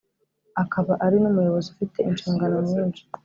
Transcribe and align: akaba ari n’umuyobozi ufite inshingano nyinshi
akaba 0.63 0.91
ari 1.05 1.17
n’umuyobozi 1.21 1.67
ufite 1.73 1.97
inshingano 2.09 2.57
nyinshi 2.69 3.03